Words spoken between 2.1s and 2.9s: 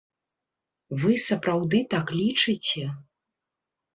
лічыце?